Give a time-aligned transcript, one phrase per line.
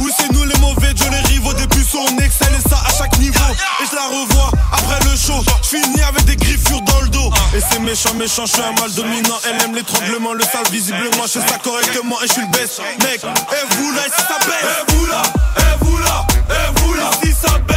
[0.00, 1.52] Où c'est nous les mauvais, Dieu les rivaux.
[1.54, 3.38] Des puceaux, on excelle et ça à chaque niveau.
[3.80, 5.40] Et je la revois après le show.
[5.62, 7.30] Je finis avec des griffures dans le dos.
[7.54, 9.38] Et c'est méchant, méchant, je suis un mal dominant.
[9.48, 11.24] Elle aime l'étranglement, le sale visiblement.
[11.26, 12.80] Je fais ça correctement et je suis le best.
[12.98, 15.22] Mec, et vous là, si ça baisse Et vous là,
[15.58, 17.71] et vous là, et vous là, si ça baisse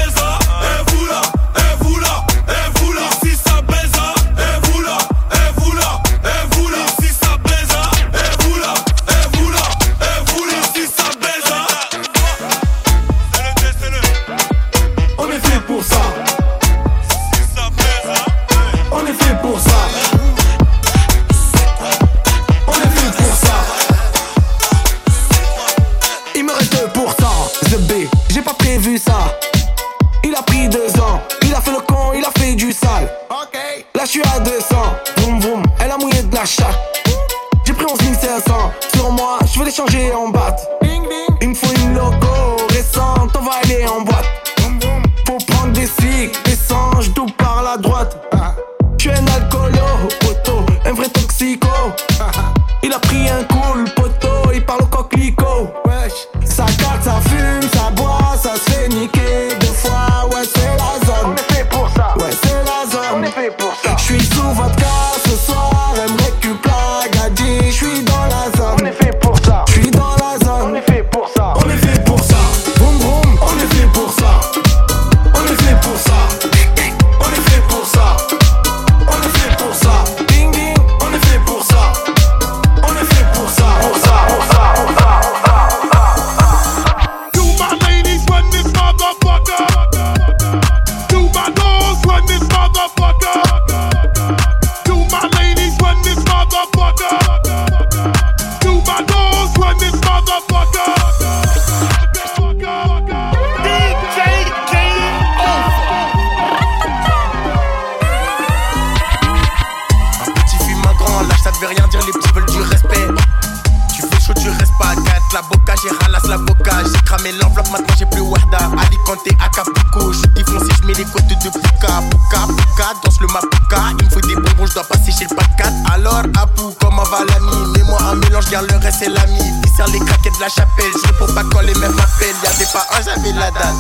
[129.10, 130.92] l'ami, il sert les craquettes de la chapelle.
[131.06, 133.76] Je pour pas coller même m'appelle, y'avait pas un, j'avais la dalle.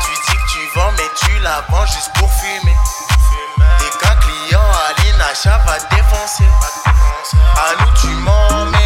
[0.00, 2.76] Tu dis que tu vends, mais tu la vends juste pour fumer.
[3.78, 6.50] Dès qu'un client à l'INACHA va défoncer,
[7.56, 8.81] à nous tu mens, mais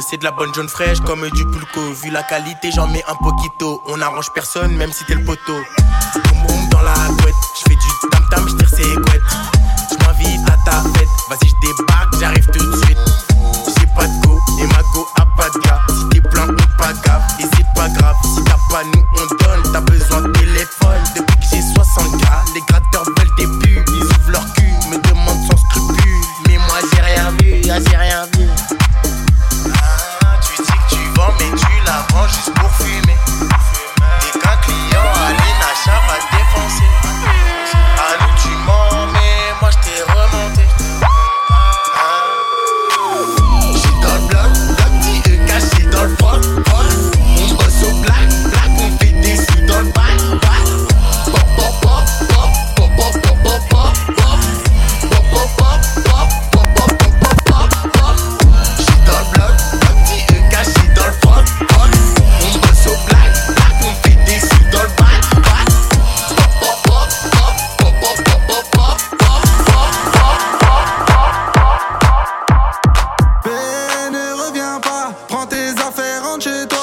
[0.00, 1.92] C'est de la bonne jaune fraîche comme du pulco.
[1.92, 3.82] Vu la qualité, j'en mets un poquito.
[3.88, 5.58] On arrange personne, même si t'es le poteau.
[6.14, 7.47] Boum boum dans la couette.
[76.32, 76.77] rentré dans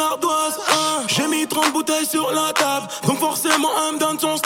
[0.00, 1.02] Hein.
[1.08, 4.36] J'ai mis 30 bouteilles sur la table, donc forcément, elle me donne son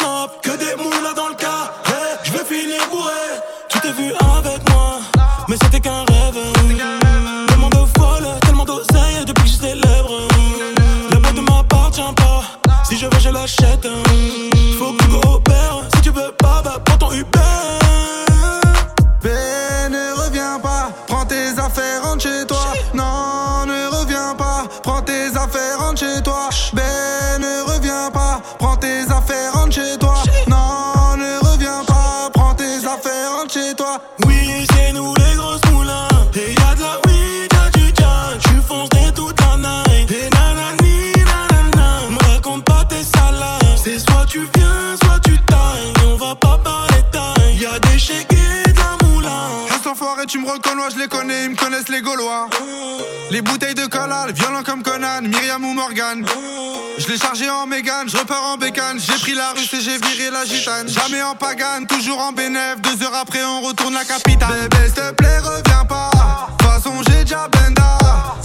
[58.98, 60.88] J'ai pris la rue et j'ai viré la gitane.
[60.88, 62.80] Jamais en pagane, toujours en bénéf.
[62.82, 64.68] Deux heures après, on retourne la capitale.
[64.68, 66.10] Bébé, s'il te plaît, reviens pas.
[66.58, 67.98] De façon, j'ai déjà benda.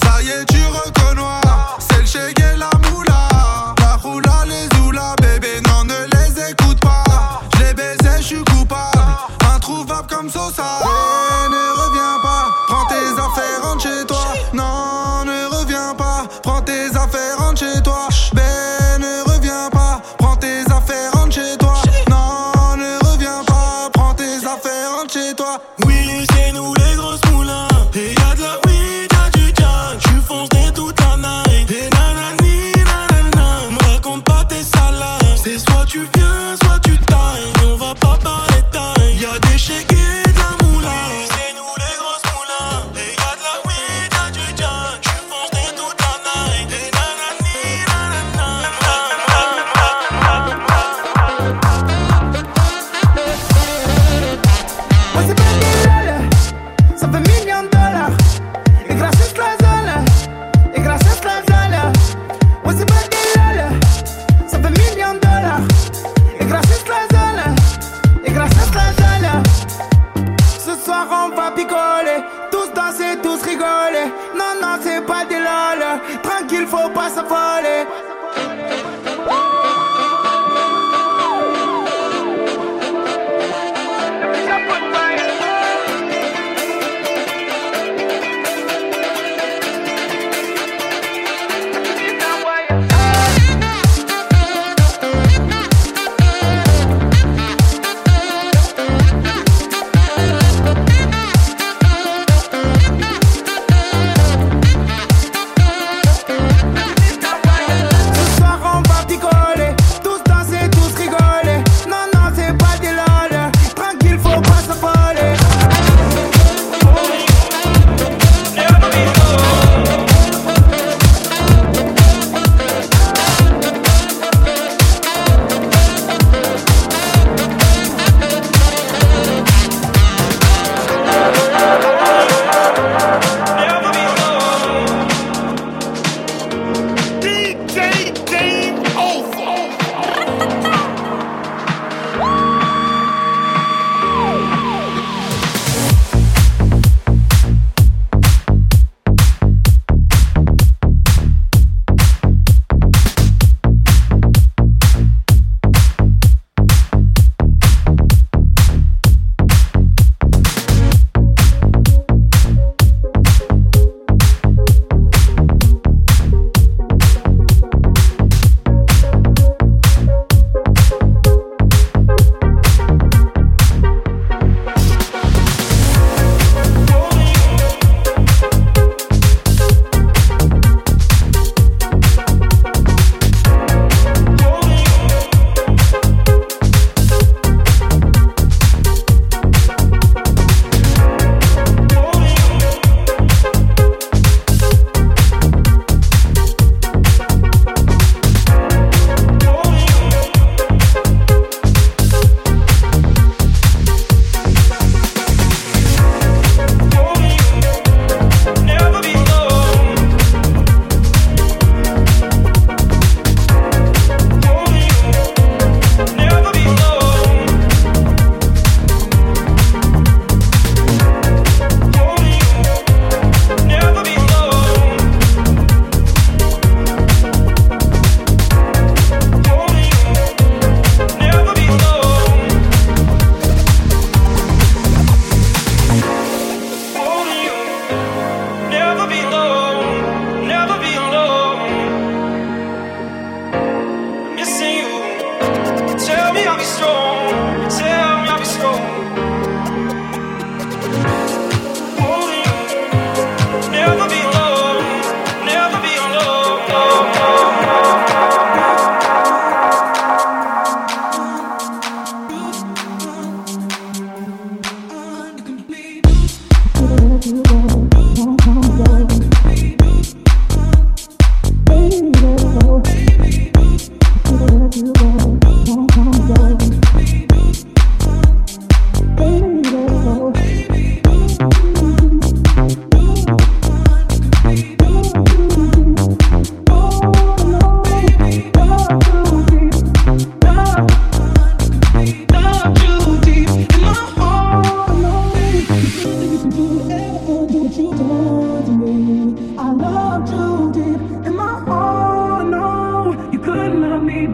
[0.03, 1.41] Ça y est, tu reconnois.
[1.79, 3.27] C'est le chèque et la moula.
[3.79, 7.03] La roula, les oula, bébé, non, ne les écoute pas.
[7.55, 8.99] Je les baisais, je suis coupable.
[9.53, 10.86] Introuvable comme Sosa.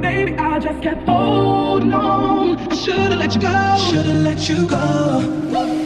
[0.01, 2.57] baby, I just kept holding on.
[2.57, 3.77] I should've let you go.
[3.89, 5.82] Should've let you go.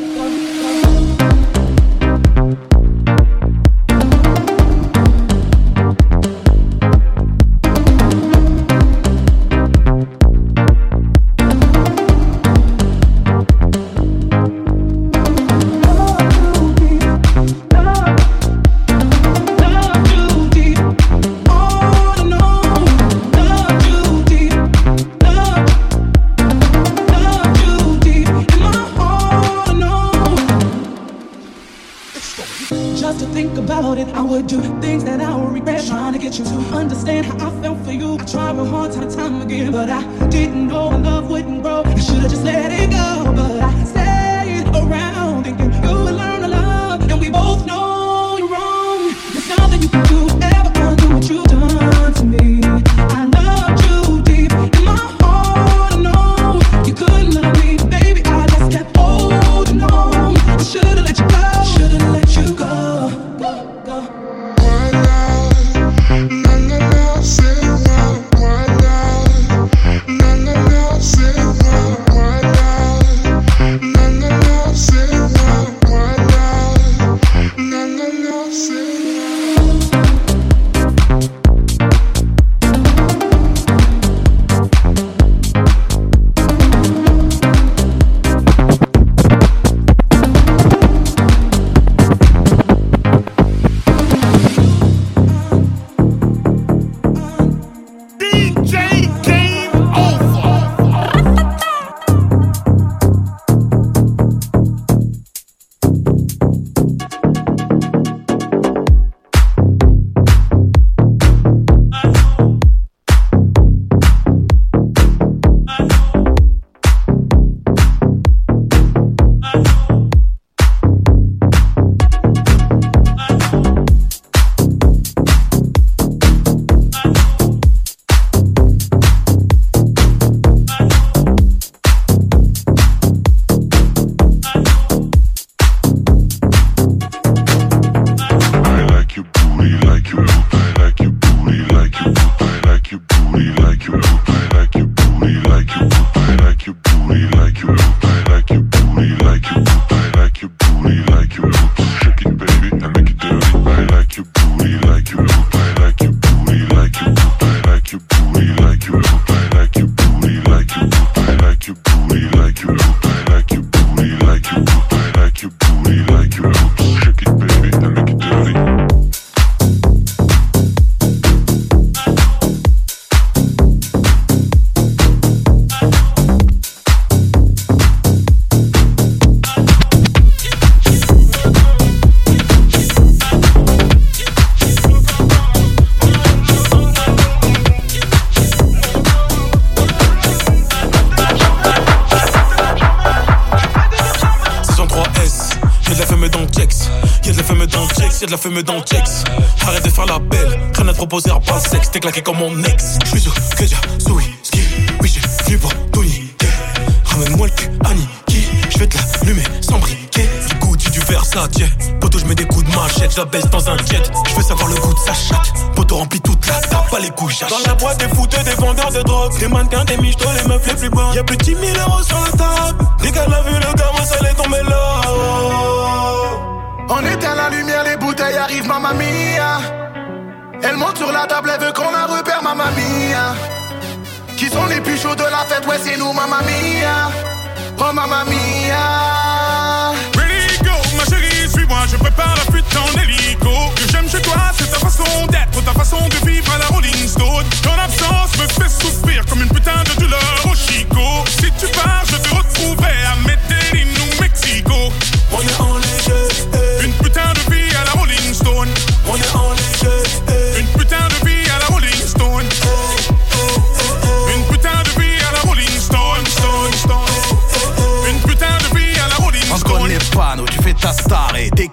[202.18, 202.77] porque como me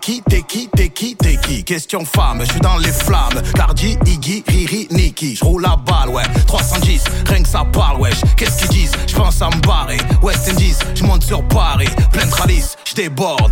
[0.05, 3.41] qui, t'es qui, t'es qui, t'es qui Question femme, je suis dans les flammes.
[3.55, 8.21] Cardi, Iggy, Riri, Nikki Je roule la balle, ouais, 310 Rien que ça parle, wesh,
[8.37, 8.93] qu'est-ce qu'ils disent?
[9.07, 12.95] Je pense à me barrer, West Indies Je monte sur Paris, plein de ralice, je
[12.95, 13.51] déborde.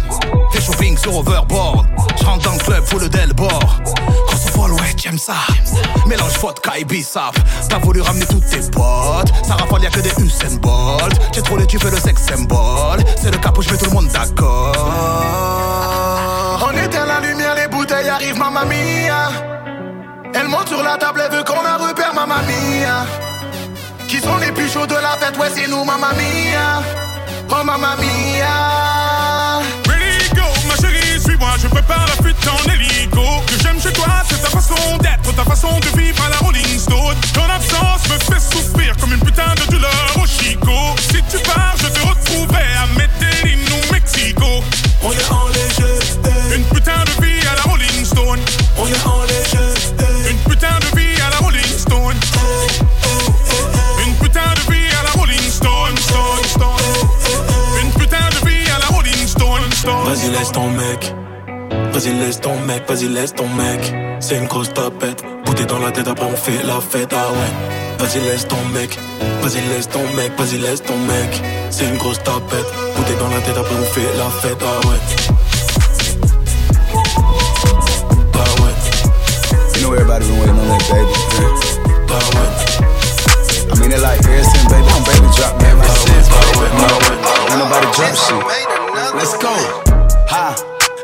[0.52, 1.86] Fais shopping sur overboard.
[2.20, 3.80] Je rentre dans le club, full d'Elbord
[4.28, 5.36] Quand ça vole, ouais, j'aime ça.
[6.06, 7.34] Mélange vodka et bissap.
[7.66, 9.32] T'as voulu ramener toutes tes potes.
[9.42, 11.18] Ça rafale, y'a que des Usain Bolt.
[11.34, 13.02] J'ai trop les tu fais le sex symbole.
[13.16, 15.91] C'est le cap où je mets tout le monde d'accord
[16.64, 19.32] On éteint la lumière, les bouteilles arrivent, mamma mia.
[20.32, 23.04] Elle monte sur la table, elle veut qu'on la repère, mamma mia.
[24.06, 26.80] Qui sont les plus chauds de la fête, ouais, c'est nous, mamma mia.
[27.50, 29.58] Oh, mamma mia.
[29.88, 33.24] Ready, go, ma chérie, suis-moi, je prépare la fuite en hélico.
[33.48, 36.78] Que j'aime chez toi, c'est ta façon d'être, ta façon de vivre à la Rolling
[36.78, 37.16] Stone.
[37.34, 40.70] Ton absence me fait souffrir comme une putain de douleur au chico.
[40.96, 44.46] Si tu pars, je te retrouverai à Medellin ou Mexico.
[45.02, 45.51] On est en
[60.32, 61.14] laisse ton mec.
[61.92, 63.92] Vas-y laisse ton mec, vas-y laisse ton mec.
[64.20, 65.22] C'est une grosse tapette.
[65.44, 67.12] Bouteille dans la tête après on fait la fête.
[67.12, 67.52] Ah ouais.
[67.98, 68.98] Vas-y laisse ton mec.
[69.42, 71.42] Vas-y laisse ton mec, vas-y laisse ton mec.
[71.70, 72.66] C'est une grosse tapette.
[72.96, 74.58] Bouteille dans la tête après on fait la fête.
[74.62, 75.00] Ah ouais.
[78.34, 78.74] Ah ouais.
[79.76, 81.14] You know everybody's been waiting on that baby.
[82.08, 82.50] Ah ouais.
[83.70, 85.76] I mean, it like ever since baby, on baby drop, man.
[85.78, 86.28] My shit's
[87.50, 88.42] Ain't nobody drop shit.
[89.14, 89.91] Let's go.
[90.32, 90.71] 哈。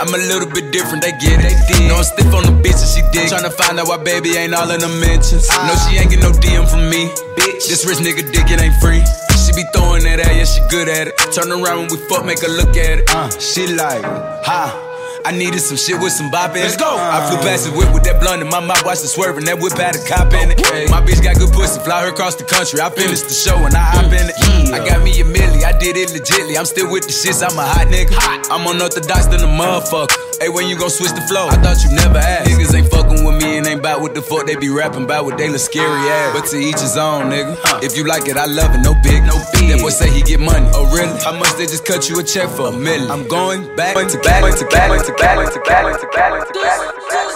[0.00, 1.54] I'm a little bit different, they get it.
[1.88, 3.30] No, I'm stiff on the bitch and she dig.
[3.30, 5.48] Tryna find out why baby ain't all in the mentions.
[5.48, 7.08] No, she ain't get no DM from me.
[7.36, 9.02] Bitch, this rich nigga dick, it ain't free.
[9.40, 11.16] She be throwing that at, yeah, she good at it.
[11.32, 13.10] Turn around when we fuck, make her look at it.
[13.10, 14.04] Uh, she like,
[14.44, 14.89] ha.
[15.24, 16.70] I needed some shit with some bop in it.
[16.70, 16.90] Let's go.
[16.96, 19.44] I flew past the whip with that blunt in my mouth, watched it swerving.
[19.44, 20.58] That whip had a cop in it.
[20.90, 22.80] My bitch got good pussy, fly her across the country.
[22.80, 24.36] I finished the show and I hop in it.
[24.74, 26.58] I got me a milli, I did it legitly.
[26.58, 28.12] I'm still with the shits, I'm a hot nigga.
[28.50, 30.12] I'm unorthodox than a motherfucker.
[30.40, 31.48] Hey, when you gon' switch the flow?
[31.48, 32.48] I thought you never asked.
[32.48, 32.99] Niggas ain't fucking
[33.30, 35.60] with me and ain't bout what the fuck they be rapping about what they look
[35.60, 36.38] scary ass.
[36.38, 37.56] But to each his own, nigga.
[37.82, 39.70] If you like it, I love it, no big, no big.
[39.70, 40.68] That boy say he get money.
[40.74, 41.18] Oh, really?
[41.22, 42.68] How much they just cut you a check for?
[42.68, 43.10] A million.
[43.10, 47.29] I'm going back to Cali, to Cali, to Cali, to Cali, to Cali, to Cali.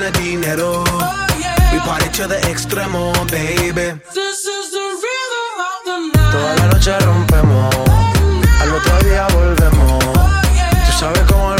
[0.00, 0.84] gana dinero.
[0.86, 1.72] Oh, yeah.
[1.72, 4.00] Mi party de extremo, baby.
[4.14, 6.32] This is the rhythm of the night.
[6.32, 7.74] Toda la noche rompemos,
[8.60, 10.04] al otro día volvemos.
[10.04, 10.70] Oh, yeah.
[10.86, 11.59] Tú sabes cómo lo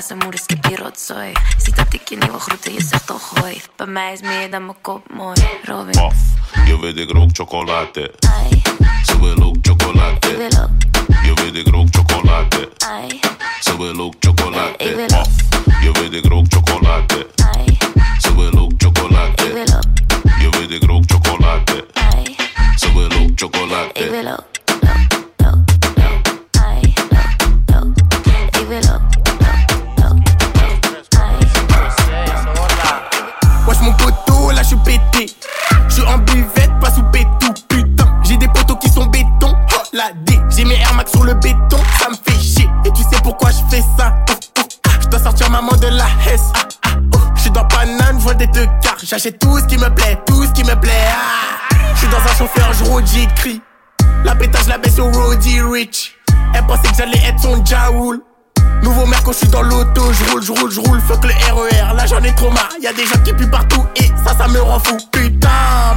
[0.00, 1.32] Bij zijn moeder, skip die rotzooi.
[1.56, 3.60] Ziet dat ik je nieuwe groeten, je zegt toch gooi.
[3.76, 5.40] Bij mij is meer dan mijn kop mooi.
[5.64, 6.14] Robin, Paf,
[6.66, 8.14] je weet ik rook chocolade.
[9.04, 10.28] Ze wil ook chocolade.
[10.28, 10.70] ik wil op.
[11.24, 12.68] Je weet ik rook chocolade.
[12.78, 13.20] Ai,
[13.60, 14.74] Ze wil ook chocolade.
[14.76, 15.28] Ik wil Paf,
[15.82, 17.26] je weet ik rook chocolade.
[18.18, 19.44] Ze wil ook chocolade.
[19.44, 20.18] ik wil op.
[20.40, 21.86] Je weet ik rook chocolade.
[22.76, 23.90] Ze wil ook chocolade.
[23.92, 24.49] Ik wil op.
[41.08, 41.78] sur le béton.
[41.98, 42.70] Ça me fait chier.
[42.84, 44.14] Et tu sais pourquoi je fais ça?
[44.30, 46.52] Oh, oh, Je dois sortir maman de la Hesse.
[46.84, 48.98] Ah, oh, je suis dans Paname, je des deux quarts.
[49.02, 51.08] J'achète tout ce qui me plaît, tout ce qui me plaît.
[51.10, 53.62] Ah, je suis dans un chauffeur, je rôde, j'écris.
[54.24, 56.16] La pétage, la baisse au Roddy Rich.
[56.54, 58.20] Elle pensait que j'allais être son Jaoul.
[58.82, 61.94] Nouveau quand je suis dans l'auto, je roule, je roule, je roule, fuck le RER,
[61.94, 64.48] là j'en ai trop marre, y a des gens qui puent partout et ça ça
[64.48, 64.96] me rend fou.
[65.12, 65.48] Putain,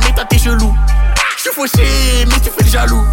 [0.01, 0.73] mais toi t'es chelou.
[1.37, 3.03] Je suis fauché, mais tu fais le jaloux.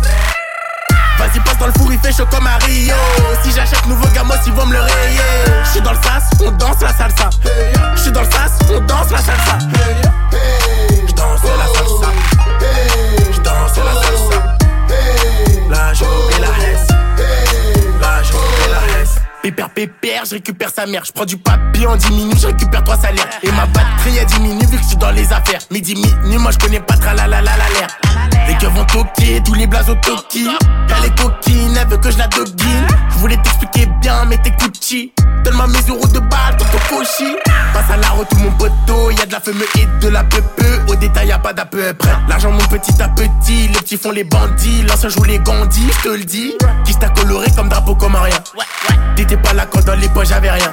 [1.20, 2.94] Vas-y passe dans le four, il fait chaud comme à Rio.
[3.42, 5.20] Si j'achète nouveau gamos, ils vont me le rayer.
[5.64, 7.28] Je suis dans le sas, on danse la salsa.
[7.94, 9.59] Je suis dans le sas, on danse la salsa.
[11.06, 12.11] Je danse la salsa.
[13.33, 14.56] Je danse la salsa.
[15.68, 16.04] Là je
[16.40, 16.88] la hesse.
[18.00, 19.16] Là je la hesse.
[19.42, 21.04] Pépère, pépère, je récupère sa mère.
[21.04, 23.28] Je prends du papier en 10 minutes, je récupère trois salaires.
[23.42, 25.61] Et ma batterie a diminue vu que je suis dans les affaires.
[25.70, 27.88] Midi, minuit, moi je connais pas tra la la la la l'air.
[28.48, 30.44] Les gueux vont toquer, tous les blazes au toki.
[30.44, 32.86] Y'a les coquines, elle veut que je la doguine.
[33.10, 35.12] Je voulais t'expliquer bien, mais t'es Gucci.
[35.44, 37.36] Donne-moi mes euros de balle, ton cochi.
[37.72, 39.10] Passe à la route, mon poteau.
[39.10, 40.42] Y'a de la fumée et de la peu
[40.88, 42.10] Au détail, y'a pas d'à peu près.
[42.28, 43.68] L'argent monte petit à petit.
[43.68, 44.82] Les petits font les bandits.
[44.82, 46.54] L'ancien joue les gandis, je te le dis.
[46.84, 48.36] Qui t'a coloré comme drapeau comme un rien.
[49.16, 50.72] T'étais pas là quand dans les poches j'avais rien.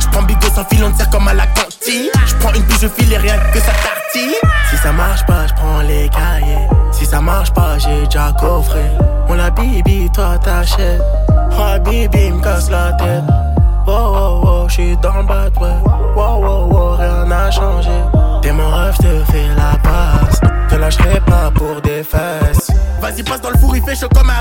[0.00, 2.10] J'prends bigot sans fil, on te sert comme à la cantine.
[2.26, 3.72] J'prends une bouche, je file et rien que ça
[4.12, 6.68] Si ça marche pas, j'prends les cahiers.
[6.92, 8.82] Si ça marche pas, j'ai déjà coffré.
[9.28, 11.02] On la bibi, toi t'achètes.
[11.52, 13.24] Oh, bibi, me casse la tête.
[13.86, 15.68] Wow, wow, wow, j'suis dans le bad, ouais.
[16.16, 17.90] Wow, wow, wow, rien n'a changé.
[18.42, 20.40] T'es mon rêve, te fais la passe.
[20.68, 22.70] Te lâcherai pas pour des fesses.
[23.00, 24.38] Vas-y, passe dans le four, il fait chaud comme à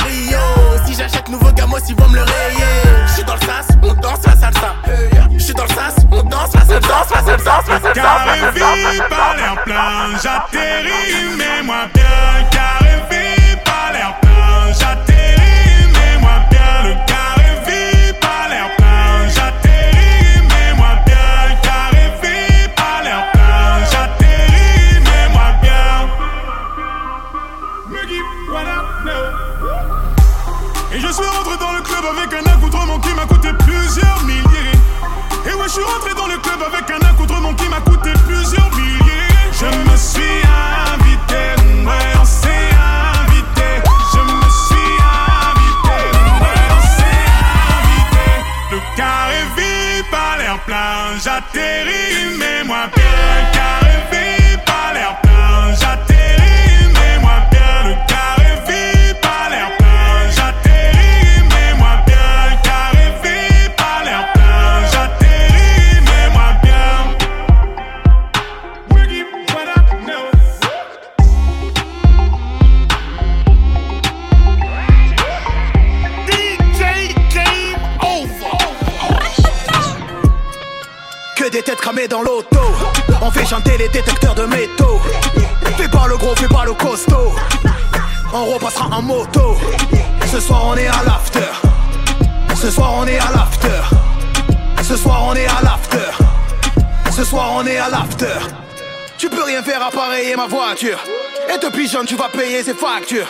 [102.57, 103.27] payer ses factures.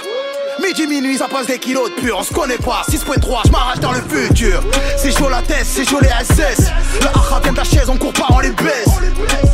[0.63, 2.17] Midi, minuit, ça passe des kilos de pur.
[2.19, 4.61] On se connaît pas, 6.3, je m'arrache dans le futur.
[4.97, 6.71] C'est chaud la tête, c'est chaud les SS.
[7.01, 8.89] Le haha vient de la chaise, on court pas, on les baisse.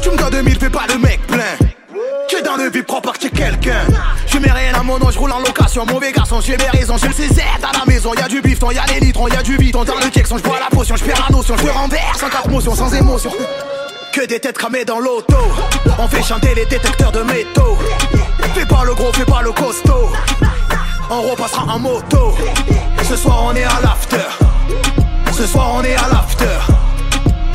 [0.01, 1.57] Tu me dois 2000, fais pas le mec plein.
[2.27, 3.81] Tu es dans le vide, prends pas que t'es quelqu'un.
[4.27, 5.86] Je mets rien à mon nom, je roule en location.
[5.86, 8.13] Mauvais garçon, j'ai mes raisons, j'ai le Césaire dans la maison.
[8.13, 10.38] Y'a du bifton, y'a les litrons, y'a du bidon dans le Jackson.
[10.38, 13.31] Je bois la potion, je perds la notion, je renverse sans quatre motions, sans émotion.
[14.13, 15.36] Que des têtes cramées dans l'auto.
[15.97, 17.80] On fait chanter les détecteurs de métaux.
[18.54, 20.12] Fais pas le gros, fais pas le costaud.
[21.10, 22.36] On repassera en moto.
[23.10, 24.17] Ce soir on est à l'after.
[25.32, 26.45] Ce soir on est à l'after.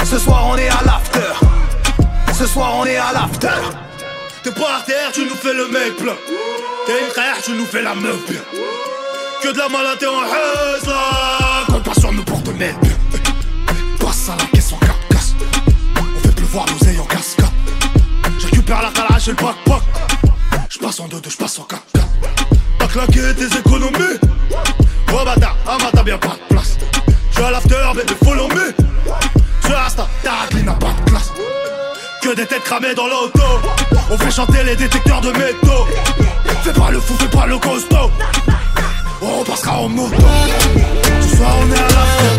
[0.05, 1.47] Ce soir on est à l'after.
[2.37, 3.63] Ce soir on est à l'after.
[4.43, 6.17] T'es par terre, tu nous fais le mec plein.
[6.87, 8.41] T'es une frère, tu nous fais la meuf bien.
[9.45, 11.67] Que de la malade, t'es en haise là.
[11.69, 12.98] Compassion nous porte mec bien.
[16.59, 16.99] Pleuvoir l'oseille.
[18.39, 19.83] Je récupère la calage et le pack-pack.
[20.69, 21.79] J'passe en 2-2, j'passe en 4-4.
[22.79, 24.19] T'as claqué tes économies.
[25.13, 26.77] Oh bâtard, ah bah bien pas de place.
[27.31, 28.75] J'suis à l'after, baby, follow me.
[29.65, 31.33] Sur Insta, ta n'a pas de classe.
[32.23, 33.43] Que des têtes cramées dans l'auto.
[34.11, 35.87] On fait chanter les détecteurs de métaux.
[36.65, 38.11] Fais pas le fou, fais pas le costaud.
[39.23, 40.17] On repassera en moto.
[41.21, 42.35] Ce soir on est à l'after.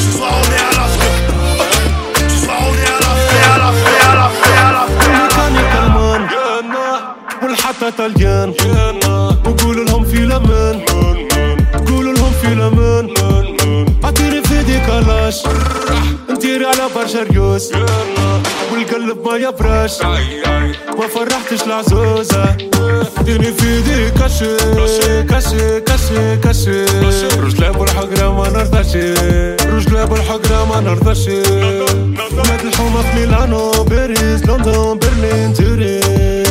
[0.00, 0.71] Ce soir on est à
[7.82, 8.52] والحطة طليان
[9.46, 10.80] وقول لهم في الامان
[11.88, 13.08] قول لهم في الامان
[14.04, 15.42] عطيني في كلاش
[16.30, 17.72] نديري على برشا ريوس.
[18.72, 20.02] والقلب ما يبرش.
[20.98, 22.56] ما فرحتش العزوزة
[23.18, 24.56] اديني في ايدي كاشي
[25.24, 26.84] كاشي كاشي كاشي
[27.40, 28.96] رجلي بالحقرة ما نرضاش.
[29.66, 31.28] رجلي بالحقرة ما نرضاش.
[32.36, 36.41] مات الحومة في ميلانو باريس لندن برلين زوريش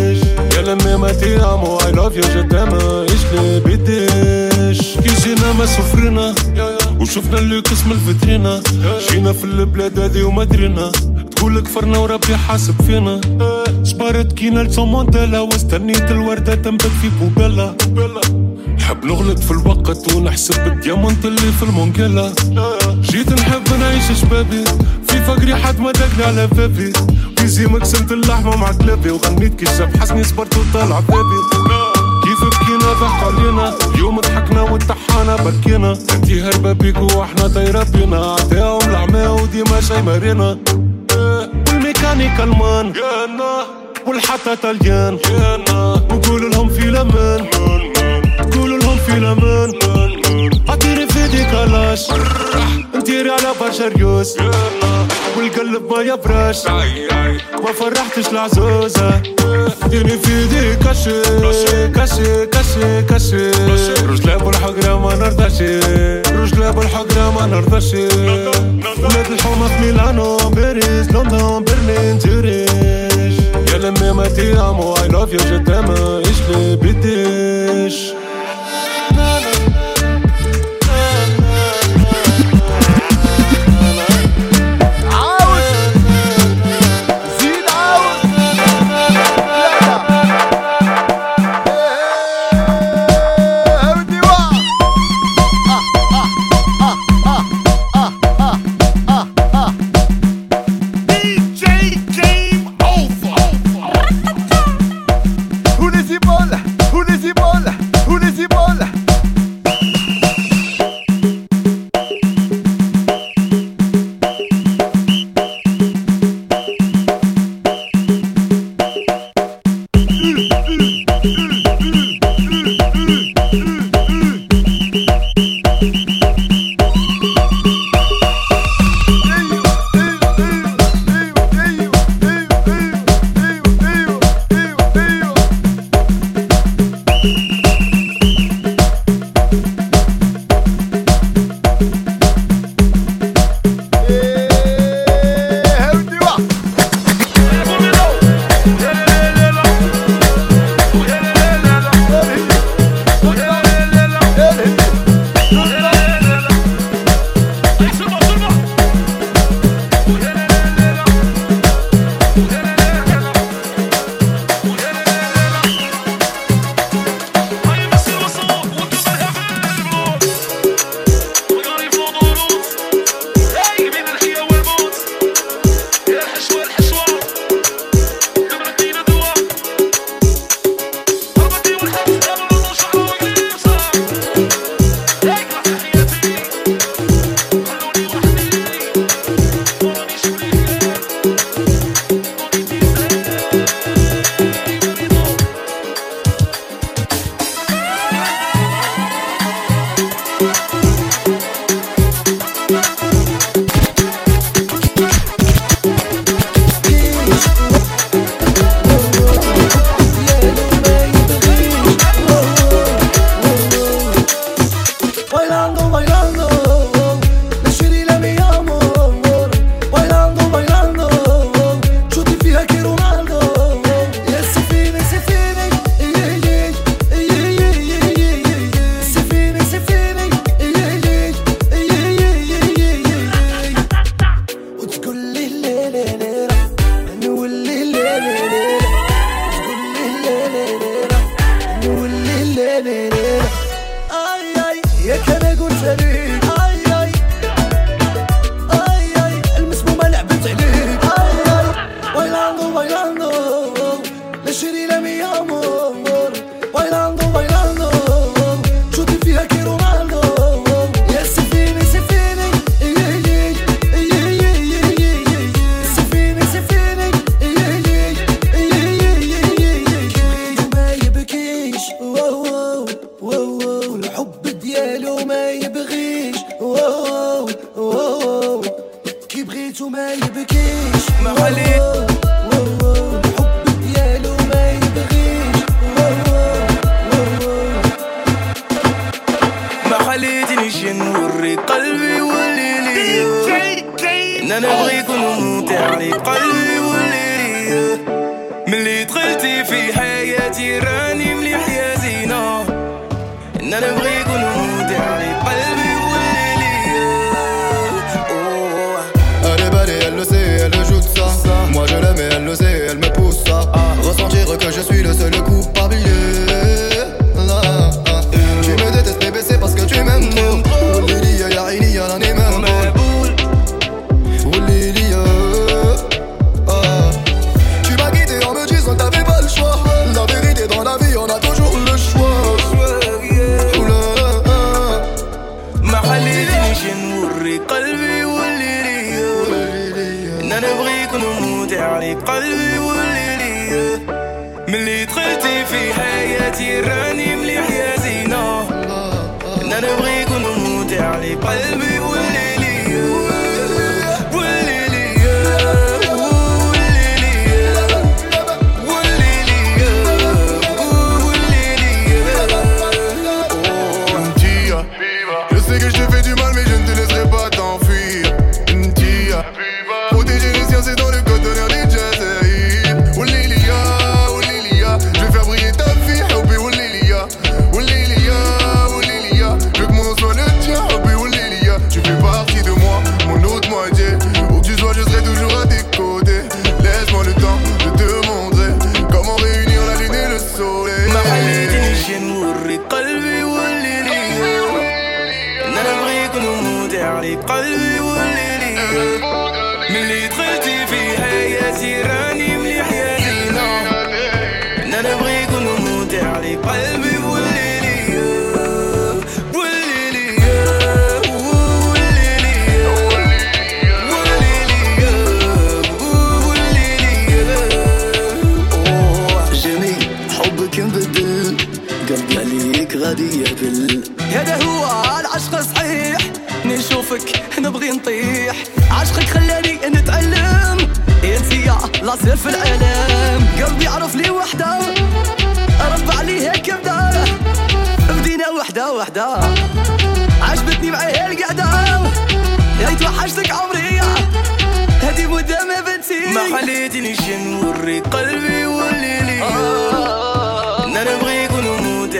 [0.98, 2.70] ما تي امو اي لاف يو جو تام
[3.06, 6.36] اشلي بيديش كي جينا ما سفرنا
[7.00, 8.62] وشفنا اللوكس من الفترينا
[9.12, 10.92] جينا في البلاد هذي وما درينا
[11.36, 13.22] تقول كفرنا وربي حاسب فينا
[13.84, 17.76] جبرت كينا لسومونتالا واستنيت الوردة تنبت في بوبيلا
[18.78, 22.32] نحب نغلط في الوقت ونحسب الديامونت اللي في المونجيلا
[23.02, 24.64] جيت نحب نعيش شبابي
[25.28, 26.94] فقري حد ما دقني على بابي
[27.38, 31.42] بيزي مقسمت اللحمة مع كلابي وغنيت كي شاب حسني صبرت وطلع بابي
[32.24, 33.74] كيف بكينا ضحك علينا.
[33.96, 38.18] اليوم ضحكنا واتحانا بركينا انتي هربة بيك وإحنا طايرة بينا.
[38.18, 40.58] عطاهم العمى وديما شي مارينا
[41.68, 42.94] والميكانيك ألمان.
[44.08, 45.18] والحطة طليان.
[46.12, 47.46] وقول لهم في الأمان.
[48.54, 49.72] قول لهم في الأمان.
[51.32, 52.08] عادي كلاش.
[52.96, 54.38] مدير على برشا ريوس
[55.38, 56.68] والقلب ما يبراش
[57.64, 59.22] ما فرحتش العزوزة
[59.88, 61.22] ديني في دي كاشي
[61.96, 63.52] كاشي كاشي كاشي
[64.08, 65.62] رجلة بالحقرة ما نرضاش.
[66.32, 67.94] رجلة بالحقرة ما نرضاش.
[67.94, 73.34] ولاد الحومة في ميلانو باريس لندن برلين زيريش
[73.74, 78.12] يا لمي ما تي امو اي لاف يو جو ما إيش لي بديش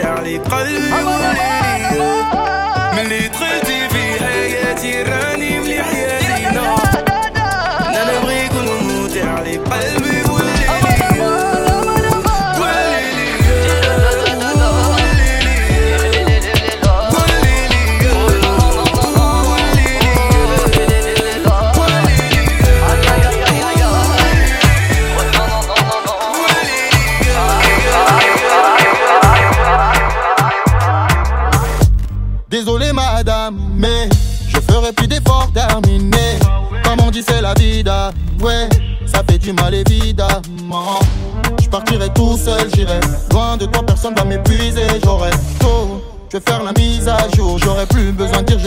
[0.02, 2.21] vers les préludes.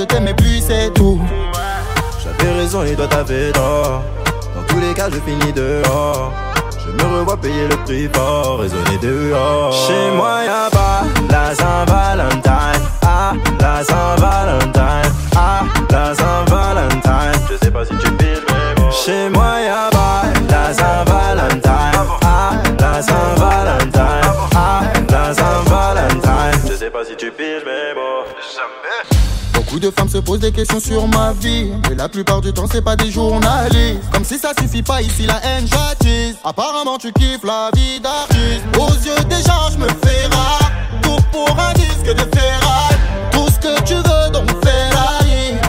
[0.06, 1.20] t'aime et puis c'est tout.
[2.24, 4.02] J'avais raison et toi t'avais tort.
[4.56, 6.32] Dans tous les cas, je finis dehors.
[6.86, 9.74] Je me revois payer le prix fort, raisonner dehors.
[9.74, 12.72] Chez moi, y'a pas la Saint-Valentin.
[13.02, 15.02] Ah, la Saint-Valentin.
[15.36, 17.32] Ah, la Saint-Valentin.
[17.50, 18.92] Je sais pas si tu piles, mais bon.
[18.92, 21.92] Chez moi, y'a pas la Saint-Valentin.
[22.24, 24.22] Ah, la Saint-Valentin.
[24.56, 26.52] Ah, la Saint-Valentin.
[26.70, 27.85] Je sais pas si tu piles, mais
[29.76, 31.70] Beaucoup de femmes se posent des questions sur ma vie.
[31.90, 34.10] Mais la plupart du temps, c'est pas des journalistes.
[34.14, 36.38] Comme si ça suffit pas, ici la haine j'attise.
[36.46, 38.64] Apparemment, tu kiffes la vie d'artiste.
[38.80, 40.72] Aux yeux des gens, je me fais rare.
[41.02, 42.98] Tout pour un disque de ferraille.
[43.34, 45.60] Tout ce que tu veux, donc ferraille.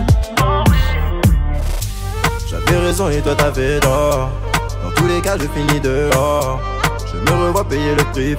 [2.48, 4.30] J'avais raison et toi t'avais tort.
[4.84, 6.60] Dans tous les cas, je finis dehors
[7.30, 8.36] me revois payer le prix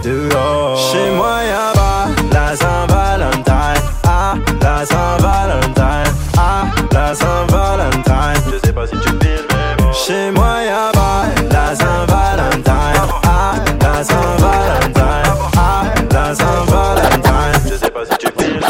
[0.00, 0.76] dehors.
[0.92, 3.74] Chez moi y'a pas la Saint-Valentin,
[4.06, 6.02] ah la Saint-Valentin,
[6.36, 8.34] ah la Saint-Valentin.
[8.52, 9.46] Je sais pas si tu piles.
[9.92, 12.92] Chez moi y'a pas la Saint-Valentin,
[13.24, 15.22] ah la Saint-Valentin,
[15.56, 15.82] ah
[16.12, 17.52] la Saint-Valentin.
[17.68, 18.60] Je sais pas si tu piles.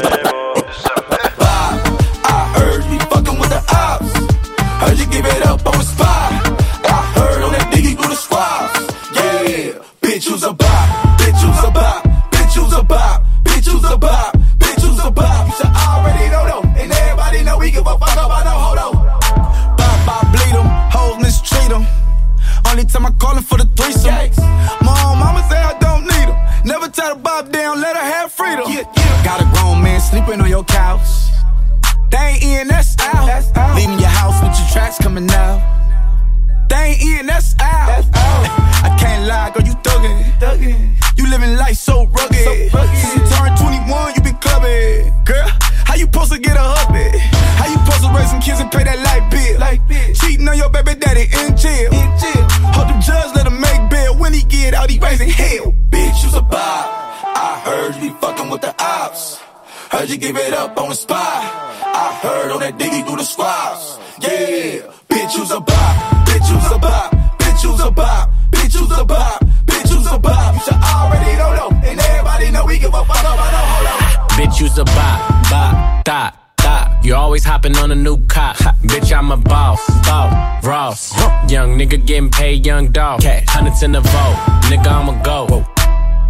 [82.10, 83.20] getting paid, young dog.
[83.20, 83.44] Cash.
[83.46, 84.36] Hundreds in the vault,
[84.68, 85.46] nigga, I'ma go.
[85.46, 85.64] Whoa.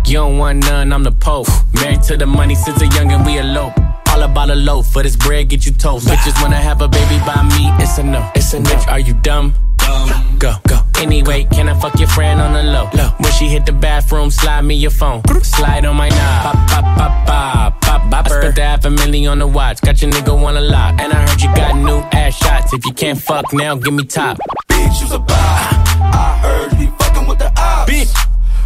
[0.06, 1.48] You don't want none, I'm the Pope.
[1.72, 3.72] Married to the money since a youngin', we elope.
[4.10, 6.06] All about a loaf, for this bread get you toast.
[6.06, 6.16] Bah.
[6.16, 8.30] Bitches wanna have a baby by me, it's a no.
[8.34, 8.68] It's a no.
[8.68, 9.54] Bitch, are you dumb?
[9.78, 10.36] Dumb.
[10.38, 10.80] Go, go.
[10.98, 12.90] Anyway, can I fuck your friend on the low?
[12.92, 13.08] low?
[13.18, 15.22] When she hit the bathroom, slide me your phone.
[15.42, 16.42] Slide on my knob.
[16.42, 18.36] Pop, pop, pop, pop, pop, bopper.
[18.36, 19.80] I spent the half a million on the watch.
[19.80, 21.00] Got your nigga wanna lock.
[21.00, 22.74] And I heard you got new ass shots.
[22.74, 24.38] If you can't fuck now, give me top.
[24.80, 25.36] Bitch, you's a bop.
[25.36, 27.90] I heard he fucking with the ops.
[27.90, 28.12] Bitch.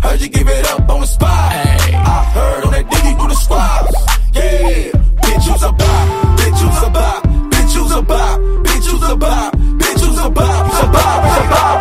[0.02, 1.52] Heard you give it up on the spot.
[1.52, 1.94] Hey.
[1.94, 3.92] I heard on that diggy through the squats.
[4.32, 4.94] Yeah.
[5.24, 6.04] Bitch, you's a bop.
[6.38, 7.24] Bitch, you's a bop.
[7.50, 8.40] Bitch, you's a bop.
[8.66, 9.54] Bitch, you's a bop.
[9.54, 10.66] Bitch, you's a bop.
[10.66, 11.24] You's a bop.
[11.26, 11.74] You's a bop.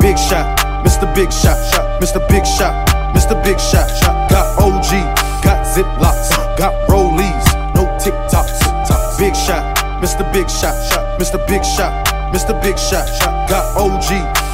[0.00, 0.46] Big shot,
[0.84, 1.06] Mr.
[1.14, 2.20] Big Shot, shot, Mr.
[2.28, 2.72] Big Shot,
[3.16, 3.34] Mr.
[3.42, 4.30] Big Shot, shot.
[4.30, 4.90] Got OG,
[5.42, 6.13] got Ziplocs,
[11.46, 12.60] Big Shot, Mr.
[12.62, 13.06] Big Shot.
[13.48, 14.10] Got OG,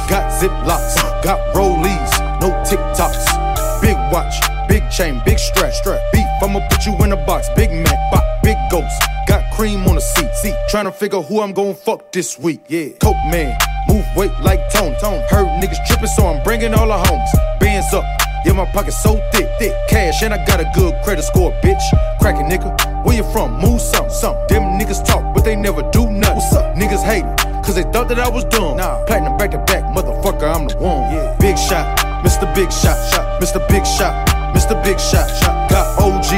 [0.09, 2.11] got Ziplocs, got Rollies,
[2.41, 3.81] no TikToks.
[3.81, 4.35] Big watch,
[4.67, 5.99] big chain, big strap, strap.
[6.11, 7.47] Beef, I'ma put you in a box.
[7.55, 9.01] Big Mac, bop, big ghost.
[9.27, 10.55] Got cream on the seat, seat.
[10.69, 12.61] Trying to figure who I'm gon' fuck this week.
[12.67, 14.95] Yeah, Coke man, move weight like Tone.
[14.99, 15.23] Tone.
[15.29, 17.29] Heard niggas tripping, so I'm bringing all the homes.
[17.59, 18.03] Bands up,
[18.45, 19.73] yeah, my pocket so thick, thick.
[19.89, 21.81] Cash, and I got a good credit score, bitch.
[22.19, 23.59] Crackin' nigga, where you from?
[23.59, 24.35] Move some, some.
[24.47, 26.35] Them niggas talk, but they never do nothing.
[26.35, 26.75] What's up?
[26.75, 27.25] Niggas hate
[27.71, 28.77] cause they thought that I was dumb.
[28.77, 29.03] Nah.
[29.05, 31.07] Platinum back to back, motherfucker, I'm the one.
[31.13, 31.35] Yeah.
[31.39, 31.85] Big shot,
[32.25, 32.43] Mr.
[32.53, 33.61] Big Shot, shot, Mr.
[33.69, 34.13] Big Shot,
[34.53, 34.75] Mr.
[34.83, 35.69] Big Shot, shot.
[35.69, 36.31] Got OG,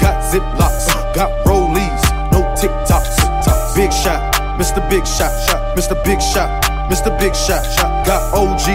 [0.00, 1.12] got Ziplocs, uh.
[1.14, 2.02] got Rollies,
[2.32, 3.76] no TikToks.
[3.76, 4.20] Big shot,
[4.58, 4.80] Mr.
[4.88, 5.94] Big Shot, shot, Mr.
[6.04, 6.48] Big Shot,
[6.90, 7.12] Mr.
[7.20, 8.06] Big Shot, shot.
[8.06, 8.66] Got OG,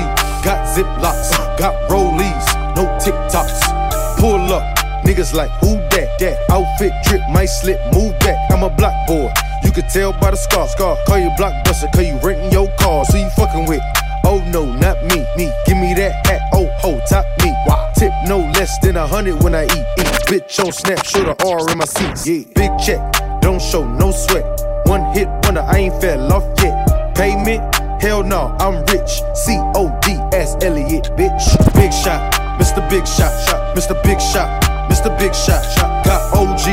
[0.44, 1.58] got Ziplocs, uh.
[1.58, 4.20] got Rollies, no TikToks.
[4.20, 4.64] Pull up,
[5.04, 5.83] niggas like who
[6.24, 6.40] that?
[6.50, 8.40] Outfit drip, might slip, move back.
[8.52, 9.32] I'm a block boy.
[9.64, 10.98] You could tell by the scar, scar.
[11.06, 13.06] Call you blockbuster, cause you renting your car.
[13.06, 13.84] So you fucking with.
[14.26, 15.52] Oh no, not me, me.
[15.66, 17.52] Give me that hat, oh ho, top me.
[17.68, 17.92] Wow.
[17.96, 19.86] Tip no less than a hundred when I eat.
[20.00, 20.14] eat.
[20.32, 22.26] Bitch on snap, show the R in my seats.
[22.26, 22.44] Yeah.
[22.56, 23.02] Big check,
[23.42, 24.46] don't show no sweat.
[24.88, 27.16] One hit wonder, I ain't fell off yet.
[27.16, 27.62] Payment,
[28.02, 29.22] hell no, I'm rich.
[29.36, 31.46] C O D S Elliot, bitch.
[31.76, 32.82] Big shot, Mr.
[32.90, 34.02] Big Shot, shot, Mr.
[34.04, 34.63] Big Shot,
[35.04, 35.20] Mr.
[35.20, 35.64] Big Shot.
[36.06, 36.64] Got OG,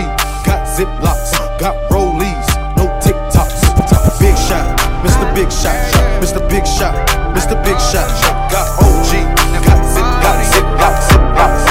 [0.47, 2.47] got Ziplocs, got Rollies,
[2.78, 3.59] no TikToks.
[4.22, 5.26] Big shot, Mr.
[5.35, 5.74] Big Shot,
[6.22, 6.39] Mr.
[6.49, 6.95] Big Shot,
[7.35, 7.59] Mr.
[7.66, 8.07] Big Shot.
[8.47, 9.11] Got OG,
[9.66, 11.66] got Zip, got Zip, got Ziplocs.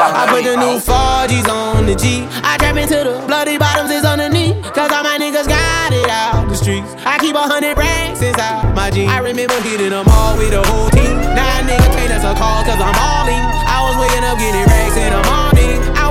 [0.00, 2.24] I put the new 4G's on the G.
[2.40, 4.56] I trap into the bloody bottoms is underneath.
[4.72, 6.88] Cause all my niggas got it out the streets.
[7.04, 9.12] I keep a hundred racks inside my jeans.
[9.12, 11.20] I remember hitting them all with the whole team.
[11.36, 13.44] Now a nigga can't answer call cause I'm balling.
[13.68, 15.45] I was waking up getting racks in the morning.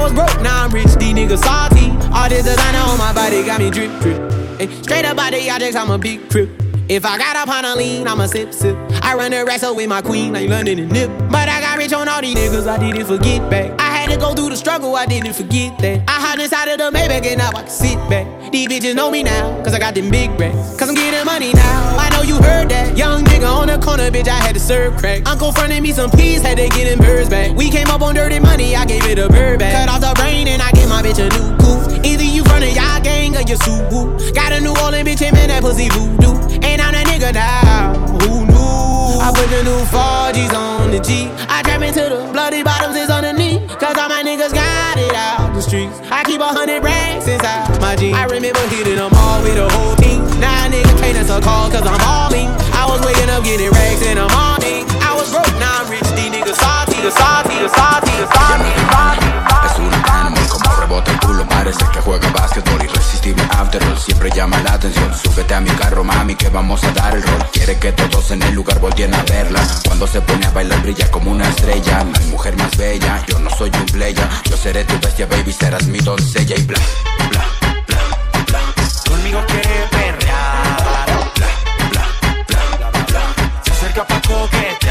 [0.06, 1.90] Was broke, now I'm rich, these niggas salty.
[2.14, 4.22] All this designer on my body got me drip, drip.
[4.84, 6.62] Straight up out the objects, I'm a big crip.
[6.88, 8.78] If I got up on a lean, I'ma sip, sip.
[9.02, 11.10] I run the racks with my queen, I like London and Nip.
[11.32, 13.80] But I rich on all these niggas, I didn't forget back.
[13.80, 16.02] I had to go through the struggle, I didn't forget that.
[16.08, 18.26] I hide inside of the Maybach and now I can sit back.
[18.52, 20.76] These bitches know me now, cause I got them big racks.
[20.78, 22.98] Cause I'm getting money now, I know you heard that.
[22.98, 25.30] Young nigga on the corner, bitch, I had to serve crack.
[25.30, 27.56] Uncle fronted me some peas, had to get them birds back.
[27.56, 29.74] We came up on dirty money, I gave it a bird back.
[29.78, 32.04] Cut off the brain and I gave my bitch a new coupe.
[32.04, 34.34] Either you front of y'all gang or you Subaru.
[34.34, 36.25] Got a New Orleans bitch, and man, that pussy voodoo.
[46.16, 48.16] I keep a hundred racks inside my jeans.
[48.16, 50.24] I remember hitting them all with a whole team.
[50.40, 52.48] Now a nigga can't answer call cause I'm balling.
[52.72, 54.45] I was waking up getting racks in the morning.
[64.36, 65.12] Llama la atención.
[65.16, 67.46] Súbete a mi carro mami que vamos a dar el rol.
[67.54, 69.66] Quiere que todos en el lugar volteen a verla.
[69.86, 72.04] Cuando se pone a bailar brilla como una estrella.
[72.04, 75.52] No hay mujer más bella Yo no soy un playa Yo seré tu bestia baby
[75.52, 76.80] Serás mi doncella y bla
[77.30, 77.46] bla
[77.88, 78.60] bla bla.
[79.10, 80.76] Conmigo quiere perrear.
[81.36, 81.48] bla
[81.90, 83.22] bla bla bla bla.
[83.64, 84.85] Se acerca pa' coquetear.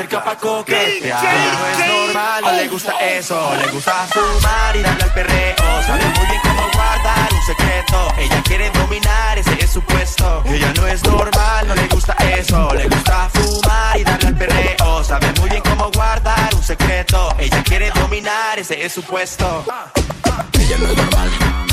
[0.00, 1.22] Acerca pa' coquetear.
[1.22, 3.54] No es normal, no le gusta eso.
[3.56, 5.82] Le gusta fumar y darle al perreo.
[5.86, 8.14] Sabe muy bien cómo guardar un secreto.
[8.18, 10.42] Ella quiere dominar, ese es su puesto.
[10.46, 12.72] Ella no es normal, no le gusta eso.
[12.74, 15.04] Le gusta fumar y darle al perreo.
[15.04, 17.34] Sabe muy bien cómo guardar un secreto.
[17.38, 19.64] Ella quiere dominar, ese es su puesto.
[20.58, 21.30] Ella no es normal,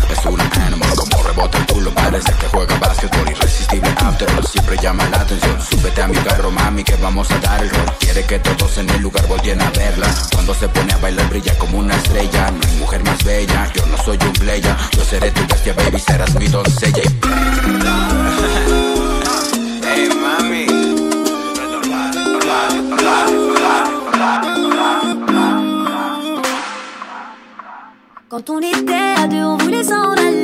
[0.09, 5.07] es una animal Como rebota el culo, parece que juega básquetbol Irresistible afterall, siempre llama
[5.09, 5.57] la atención.
[5.61, 7.85] Súbete a mi carro, mami, que vamos a dar el rol.
[7.99, 10.07] Quiere que todos en el lugar volteen a verla.
[10.33, 12.51] Cuando se pone a bailar brilla como una estrella.
[12.51, 14.77] No hay mujer más bella, yo no soy un playa.
[14.95, 17.03] Yo seré tu bestia, baby, serás mi doncella.
[17.03, 18.06] Y
[28.29, 30.36] Quand on était à deux, on voulait s'en aller.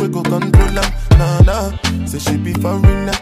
[0.00, 0.88] We go control her.
[1.18, 3.12] Nah nah, say she be foreigner.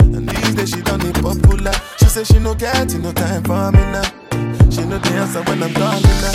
[0.00, 1.72] And these days she done it popular.
[1.98, 4.02] She say she no get no time for me now.
[4.70, 6.32] She no the answer when I'm calling her.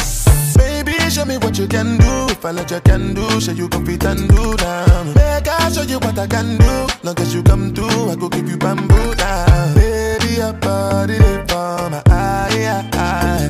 [0.58, 2.26] Baby, show me what you can do.
[2.30, 5.04] If I let you can do, show you fit and do now.
[5.16, 6.88] Make I show you what I can do.
[7.04, 9.74] Long as you come through, I go give you bamboo now.
[9.76, 13.48] Baby, your body they for my eye, eye.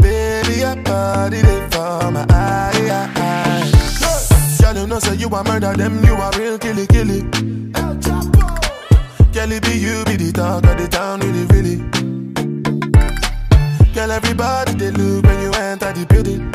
[0.00, 3.71] Baby, your body they for my eye, eye,
[4.82, 7.22] you know say you a murder them, you a real killy killy.
[9.54, 11.76] It be you be the talk of the town, really, really.
[13.92, 16.50] Girl, everybody they look when you enter the building.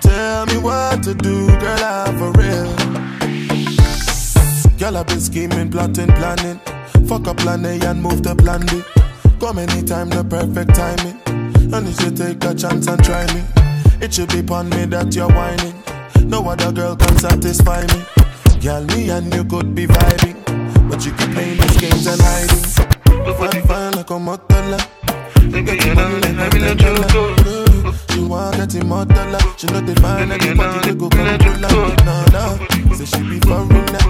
[0.00, 2.70] Tell me what to do, girl, I'm for real.
[4.78, 6.60] Girl, I've been scheming, plotting, planning.
[7.08, 8.82] Fuck up plan A and move to plan B.
[9.40, 11.18] Come anytime, the perfect timing.
[11.72, 13.42] And if you take a chance and try me.
[14.00, 15.85] It should be upon me that you're whining.
[16.26, 18.04] No other girl can satisfy me.
[18.60, 20.36] Girl, me and you could be vibing.
[20.90, 22.64] But you keep playing these games and hiding.
[23.38, 24.14] Fine, fine like a.
[24.14, 24.26] Mm,
[25.52, 27.94] you like dollar.
[28.10, 29.38] She want get him more dollar.
[29.56, 31.94] She know they find anybody they go control her.
[32.04, 32.94] No, no.
[32.94, 34.08] Say she be foreign now.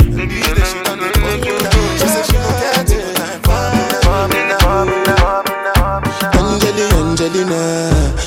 [0.00, 1.72] And these days she done it popular.
[2.00, 4.00] She say she no get it time for me now.
[4.08, 6.38] For me now, for me now, for me now.
[6.40, 7.60] Angelina, Angelina,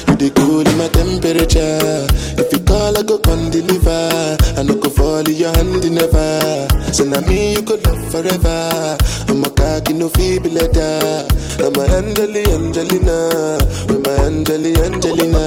[0.10, 2.20] you the cool in my temperature.
[3.12, 4.38] Go come deliver.
[4.57, 6.68] I no go fall in your hand never.
[6.93, 8.97] So now me you could love forever.
[9.28, 11.28] I'm a cocky no feeble letter.
[11.59, 13.57] I'm a Angelina, Angelina,
[13.88, 15.43] with my Angelina, Angelina.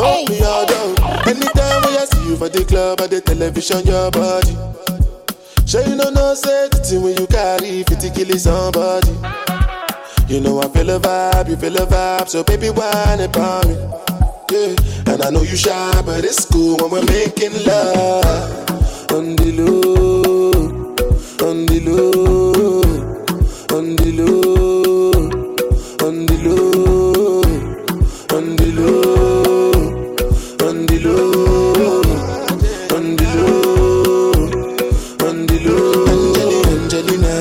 [0.00, 0.90] Oh, me all down.
[1.26, 4.56] Anytime when I see you for the club or the television, your body.
[5.66, 9.12] Sure you know no say the thing when you carry 50 kill somebody.
[10.28, 13.76] You know I feel a vibe, you feel a vibe, so baby whine about me
[14.52, 14.74] yeah.
[15.06, 18.66] And I know you shy, but it's cool when we're making love.
[19.12, 20.52] On the low,
[21.48, 22.82] on the low,
[23.76, 24.42] on the low,
[26.06, 27.42] on the low,
[28.36, 29.22] on the low,
[30.66, 32.02] on the low,
[32.96, 34.02] on the low,
[35.26, 36.34] on the low.
[36.68, 37.36] Angelina, Angelina,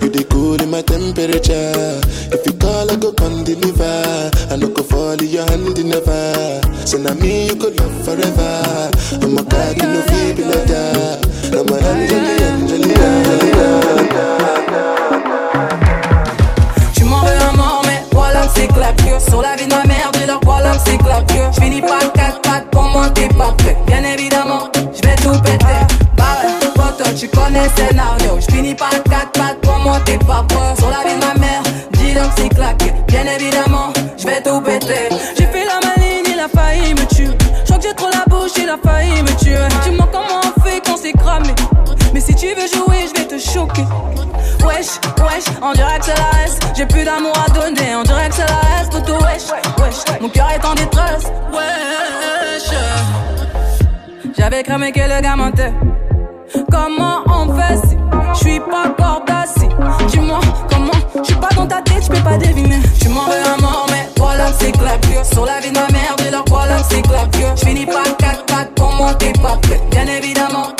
[0.00, 2.00] you the cool in my temperature.
[2.32, 4.30] If you call, I go come deliver.
[4.50, 4.70] I know
[16.94, 19.18] Tu m'en veux un mort, mais voilà que c'est clapieux.
[19.28, 21.44] Sur la vie de ma mère, dis leur voilà que c'est clapieux.
[21.52, 23.76] J'finis pas le 4 pattes, pour moi t'es prêt.
[23.86, 25.66] Bien évidemment, j'vais tout péter.
[26.16, 28.38] Bah ouais, pote, tu connais le scénario.
[28.40, 30.74] J'finis pas le 4 pattes, pour moi t'es pas prêt.
[30.78, 32.92] Sur la vie de ma mère, dis leur que c'est claqué.
[33.08, 33.92] Bien évidemment,
[42.42, 43.84] tu veux jouer, je vais te choquer.
[44.66, 46.58] Wesh, wesh, on dirait que c'est la S.
[46.76, 48.90] J'ai plus d'amour à donner, on dirait que c'est la S.
[48.90, 49.46] Toto, wesh,
[49.78, 51.30] wesh, mon cœur est en détresse.
[51.52, 52.76] Wesh,
[54.36, 55.72] j'avais cramé que le gars mentait.
[56.68, 57.96] Comment on fait si
[58.34, 59.68] je suis pas cordassi
[60.08, 62.80] Dis-moi comment, je suis pas dans ta tête, je peux pas deviner.
[63.00, 65.22] Tu m'en veux un mort, mais voilà c'est clapieux.
[65.32, 67.52] Sur la vie de ma mère, dis leur voilà c'est clapieux.
[67.54, 69.80] Je finis pas 4 pattes pour moi, t'es pas prêt.
[69.92, 70.72] Bien évidemment,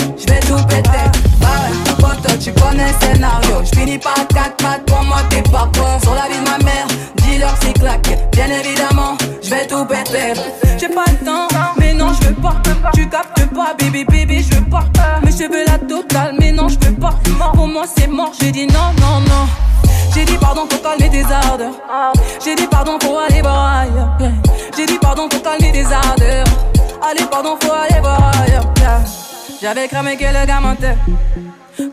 [2.83, 3.63] connais scénario.
[3.65, 5.99] Je finis pas 4 pattes pour moi, t'es pas prêt.
[6.03, 8.17] Sur la vie de ma mère, dis-leur c'est claqué.
[8.33, 10.33] Bien évidemment, je vais tout péter.
[10.79, 12.57] J'ai pas le temps, mais non, je veux pas.
[12.95, 14.85] Tu captes pas, baby, baby, je veux pas.
[15.23, 17.15] Mais je veux la totale, mais non, je veux pas.
[17.55, 19.47] Pour moi, c'est mort, j'ai dit non, non, non.
[20.15, 21.73] J'ai dit pardon pour calmer tes ardeurs.
[22.45, 24.33] J'ai dit pardon pour aller voir ailleurs.
[24.77, 26.45] J'ai dit pardon pour calmer tes ardeurs.
[27.03, 28.67] Allez, pardon, faut aller voir ailleurs.
[29.61, 30.97] J'avais cramé que le gars mentait.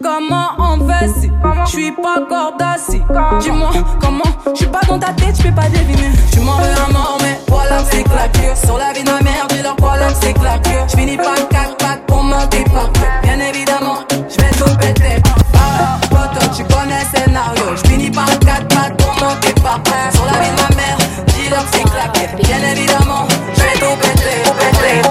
[0.01, 1.29] Comment on fait si
[1.65, 3.01] je suis pas cordassi
[3.41, 4.23] Dis-moi comment,
[4.53, 6.09] je suis pas dans ta tête, je peux pas deviner.
[6.31, 8.53] Tu m'en veux un mort, mais voilà c'est clapieux.
[8.65, 10.79] Sur la vie de ma mère, dis leur que c'est clapieux.
[10.87, 12.89] Je finis pas 4 pattes pour monter prêt.
[13.23, 15.21] Bien évidemment, je vais tout péter.
[15.55, 17.63] Ah, pote, tu connais le scénario.
[17.75, 20.11] Je finis pas 4 pattes pour monter prêt.
[20.13, 20.97] Sur la vie de ma mère,
[21.27, 22.37] dis leur c'est clapieux.
[22.43, 24.43] Bien évidemment, je vais péter.
[24.45, 25.08] Tout péter,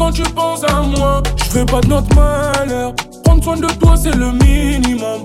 [0.00, 1.22] quand tu penses à moi.
[1.44, 2.94] Je veux pas de notre malheur.
[3.22, 5.20] Prendre soin de toi, c'est le minimum.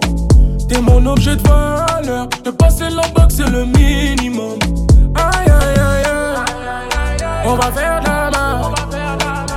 [0.68, 2.28] T'es mon objet de valeur.
[2.44, 4.60] De passer la boxe, c'est le minimum.
[5.16, 7.26] Aïe, aïe, aïe, aïe.
[7.46, 8.74] On va faire de la main.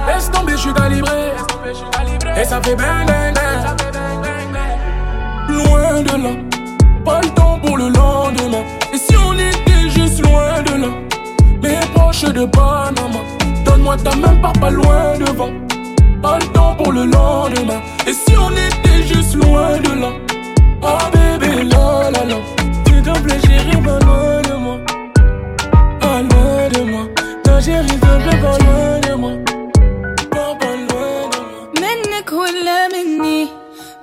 [0.07, 1.33] Laisse tomber, je suis calibré.
[2.41, 3.59] Et ça fait bang, bang, bang.
[5.49, 6.31] Loin de là.
[7.05, 8.65] Pas le temps pour le lendemain.
[8.95, 10.89] Et si on était juste loin de là?
[11.61, 13.38] Mais proche de Panama
[13.78, 15.54] Donne-moi ta main, pars pas loin devant.
[16.22, 17.82] Pas le temps pour le lendemain.
[18.08, 20.12] Et si on était juste loin de là?
[20.82, 22.38] Ah bébé, la la la.
[22.86, 24.78] S'il te plaît, chérie, pas loin de moi.
[26.02, 27.04] Pas loin de moi.
[27.44, 29.32] Ta chérie, s'il te plaît, pas loin de moi.
[30.32, 31.82] Pas, pas loin de moi.
[31.82, 33.44] منك ولا مني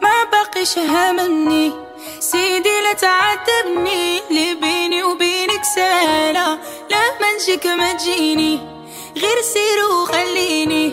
[0.03, 1.73] ما بقيش هامني
[2.21, 6.49] سيدي لا تعاتبني اللي بيني وبينك سهلة
[6.91, 8.59] لما نجيك ما تجيني
[9.18, 10.90] غير سير وخليني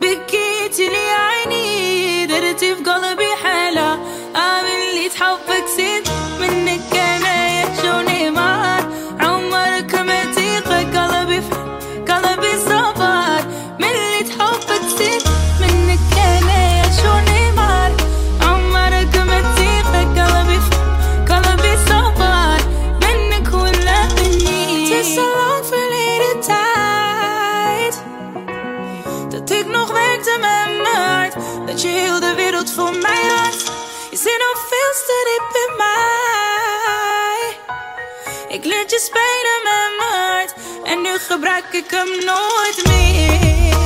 [0.00, 4.00] بكيت لي عيني درتي في قلبي حالة
[4.34, 6.08] عامل اللي تحبك زيد
[38.54, 40.54] Ik leer je spelen met mijn hart.
[40.84, 43.76] En nu gebruik ik hem nooit meer.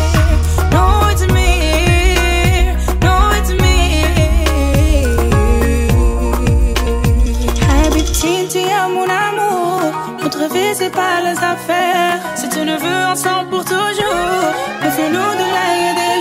[0.70, 2.74] Nooit meer.
[2.99, 4.09] Nooit meer.
[7.66, 9.80] Habibti, ti à mon amour
[10.22, 12.20] Notre vie c'est pas les affaires.
[12.34, 14.53] Si tu ne veux ensemble pour toujours.
[14.82, 16.17] Méfions-nous de l'ail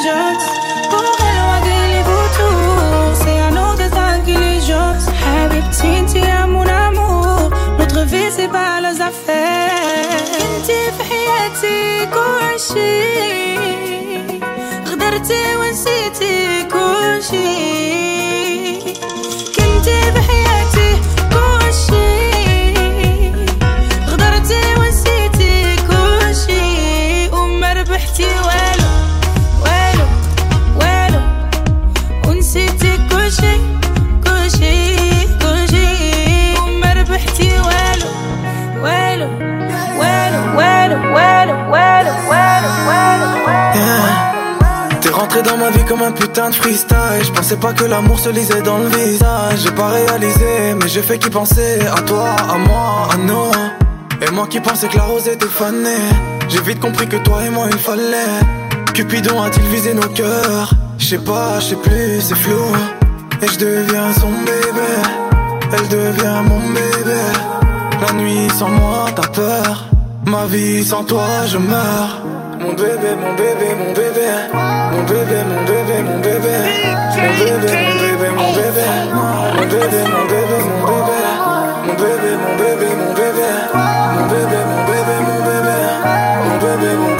[15.28, 17.67] city when city could she
[46.40, 49.62] Je pensais pas que l'amour se lisait dans le visage.
[49.64, 53.52] J'ai pas réalisé, mais j'ai fait qui pensait à toi, à moi, à nous.
[54.22, 56.06] Et moi qui pensais que la rose était fanée.
[56.48, 58.40] J'ai vite compris que toi et moi il fallait.
[58.94, 60.74] Cupidon a-t-il visé nos cœurs?
[61.00, 62.72] Je sais pas, je sais plus, c'est flou.
[63.42, 64.94] Et je deviens son bébé.
[65.74, 67.20] Elle devient mon bébé.
[68.00, 69.86] La nuit sans moi, t'as peur.
[70.28, 72.27] Ma vie sans toi, je meurs.
[72.78, 74.28] Mon bébé, mon bébé, mon bébé.
[74.54, 76.54] Mon bébé, mon bébé, mon bébé.
[77.18, 78.86] Mon bébé, mon bébé, mon bébé.
[79.58, 81.18] Mon bébé, mon bébé, mon bébé.
[81.88, 83.50] Mon bébé, mon bébé, mon bébé.
[84.14, 85.78] Mon bébé, mon bébé, mon bébé.
[86.46, 87.17] Mon bébé, mon bébé,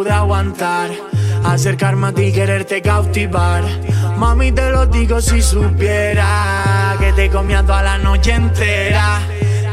[0.00, 0.90] pude aguantar.
[1.44, 3.62] Acercarme a ti, quererte cautivar.
[4.16, 9.18] Mami, te lo digo si supiera que te comía toda la noche entera.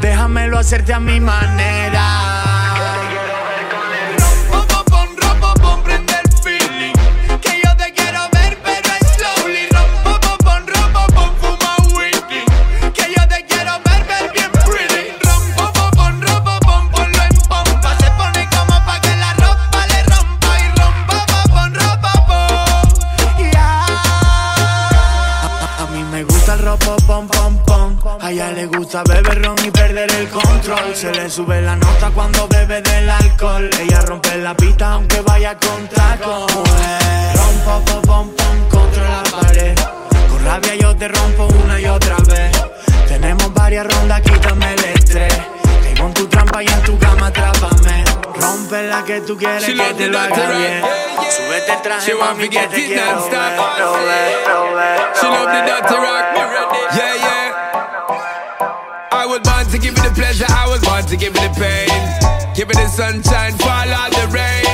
[0.02, 2.97] Déjamelo hacerte a mi manera.
[31.28, 33.70] Le sube la nota cuando bebe del alcohol.
[33.82, 36.48] Ella rompe la pista aunque vaya con taco.
[37.36, 39.76] Rompo pom pom pom contra la pared.
[40.30, 42.52] Con rabia yo te rompo una y otra vez.
[43.10, 45.34] Tenemos varias rondas, quítame el estrés.
[45.84, 48.06] Tengo en tu trampa y en tu cama, atrápame.
[48.40, 50.82] Rompe la que tú quieres She que te lo haga dirty bien.
[50.82, 50.92] rock.
[51.36, 53.58] Súbete el traje, She want mami, que te quiero ver.
[55.20, 56.26] She love the dirty rock.
[56.96, 57.38] Yeah, yeah.
[59.08, 60.12] pleasure, I was born to give it the
[61.08, 61.88] pain.
[62.54, 64.66] Give it the sunshine, fall all the rain.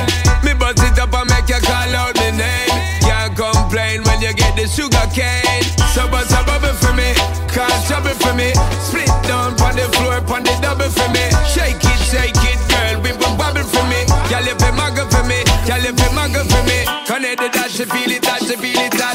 [0.42, 2.74] Me bust it up and make you call out my name.
[3.00, 5.62] Can't complain when you get the sugar cane.
[5.94, 7.14] So bust a bubble for me,
[7.52, 8.52] cause trouble for me.
[8.82, 11.24] Split down on the floor, on the double for me.
[11.46, 14.02] Shake it, shake it, girl, we will bubble for me.
[14.32, 16.82] Y'all if it muggle for me, y'all if it muggle for me.
[17.06, 19.14] Connect the that, she feel it, that, she feel it, that.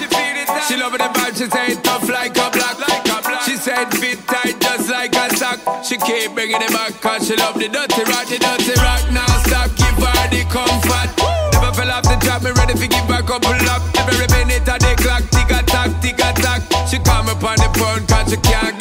[0.68, 2.69] She love the vibe, she say it tough like a block.
[5.84, 9.04] She keep bringing it back cause she love the dirty rock, the dirty rock.
[9.12, 11.10] Now stop, give her the comfort.
[11.54, 13.82] Never fell off the track, me ready to give her a couple up.
[13.98, 16.62] Every minute of the clock, tick a tack, tick a tack.
[16.88, 18.79] She come up on the phone cause she can't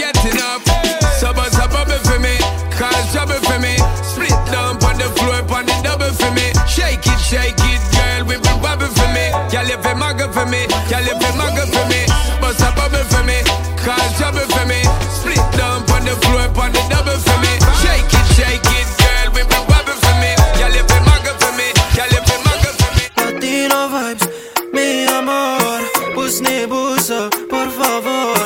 [26.28, 28.37] tus nebus, oh, por favor.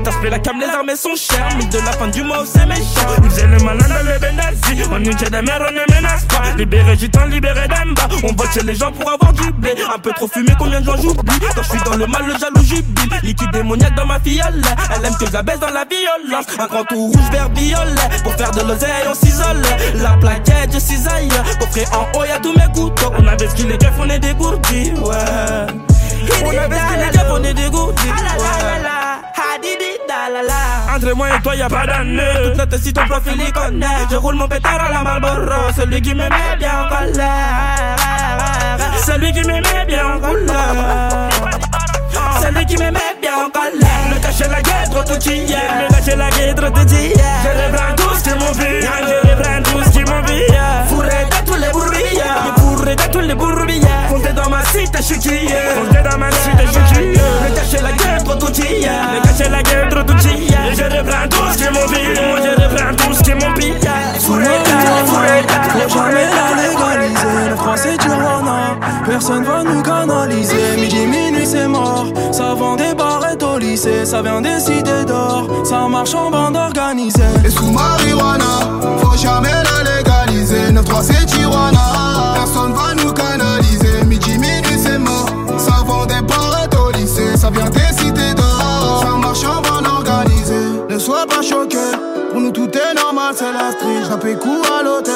[0.00, 1.46] L'état se la cam, les armées sont chères.
[1.58, 2.80] Mais de la fin du mois, c'est méchant.
[3.22, 6.24] Ils faisaient le malin dans le Benazzi On nous tient des mères, on ne menace
[6.24, 6.56] pas.
[6.56, 8.08] Libéré gitan, libéré d'Emba.
[8.22, 9.74] On vote chez les gens pour avoir du blé.
[9.94, 11.38] Un peu trop fumé, combien de gens j'oublie?
[11.54, 14.62] Quand je suis dans le mal, le jaloux jubile Liquide démoniaque dans ma fiole
[14.96, 16.46] Elle aime que je la baisse dans la violence.
[16.58, 18.22] Un grand tout rouge, vert, violet.
[18.24, 19.60] Pour faire de l'oseille, on s'isole.
[19.96, 21.28] La plaquette, je cisaille.
[21.58, 23.12] Coffret en haut, y'a tous mes couteaux.
[23.18, 25.66] On avait ce qu'il est keufs, on est dégourdis, ouais.
[26.42, 29.09] On avait ce qu'il est keufs, on est dégourdis, ouais
[30.94, 32.22] entre moi et toi y'a pas d'année.
[32.44, 35.72] Toute la tête si ton profil y connaît Je roule mon pétard à la Marlboro.
[35.76, 37.96] Celui qui me met bien en colère
[39.06, 41.30] Celui qui me met bien en colère
[42.40, 45.60] celui qui me met bien en colère Le la guêtre, trop tout hier.
[46.06, 47.14] Le la guêtre, tout hier
[47.44, 50.44] Je ce qui Je tout ce qui m'oublie
[50.88, 52.22] Fourré de tous les bourbilles
[52.58, 56.64] Fourré de tous les bourbilles Comptez dans ma cité, je suis qui dans ma cité,
[56.66, 61.52] je suis qui Le la guêtre, tout hier Le la guêtre, tout hier Je tout
[61.52, 63.74] ce qui m'oublie Moi je tout ce qui m'oublie
[64.20, 68.76] Fourré de, fourré de jamais la légaliser, le français du Rwanda.
[69.06, 72.06] Personne va nous canaliser, midi minuit c'est mort.
[72.30, 72.94] Ça vend des
[73.42, 75.48] au lycée, ça vient des cités d'or.
[75.64, 77.22] Ça marche en bande organisée.
[77.44, 78.44] Et sous marijuana,
[78.98, 80.72] faut jamais la légaliser.
[80.72, 84.04] 9-3 c'est Tijuana, personne va nous canaliser.
[84.06, 85.26] Midi minuit c'est mort,
[85.58, 89.86] ça vend des barrettes au lycée Ça vient des cités d'or, ça marche en bande
[89.86, 90.84] organisée.
[90.88, 91.78] Ne sois pas choqué,
[92.32, 94.04] pour nous tout est normal c'est la street.
[94.06, 95.14] J'rappe coup à l'hôtel,